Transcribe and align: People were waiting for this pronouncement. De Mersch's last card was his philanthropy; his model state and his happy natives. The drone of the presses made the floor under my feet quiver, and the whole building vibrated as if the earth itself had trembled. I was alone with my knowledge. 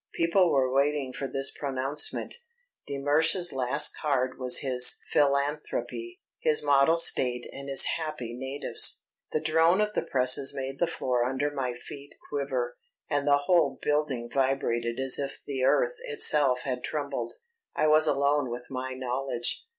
People 0.15 0.51
were 0.51 0.73
waiting 0.73 1.13
for 1.13 1.27
this 1.27 1.55
pronouncement. 1.55 2.37
De 2.87 2.97
Mersch's 2.97 3.53
last 3.53 3.95
card 3.95 4.39
was 4.39 4.61
his 4.61 4.99
philanthropy; 5.11 6.19
his 6.39 6.63
model 6.63 6.97
state 6.97 7.45
and 7.53 7.69
his 7.69 7.85
happy 7.97 8.33
natives. 8.33 9.03
The 9.31 9.39
drone 9.39 9.79
of 9.79 9.93
the 9.93 10.01
presses 10.01 10.55
made 10.55 10.79
the 10.79 10.87
floor 10.87 11.23
under 11.25 11.51
my 11.51 11.75
feet 11.75 12.15
quiver, 12.31 12.77
and 13.11 13.27
the 13.27 13.43
whole 13.45 13.77
building 13.79 14.27
vibrated 14.33 14.99
as 14.99 15.19
if 15.19 15.43
the 15.45 15.61
earth 15.63 15.97
itself 16.05 16.61
had 16.63 16.83
trembled. 16.83 17.33
I 17.75 17.85
was 17.85 18.07
alone 18.07 18.49
with 18.49 18.71
my 18.71 18.95
knowledge. 18.95 19.67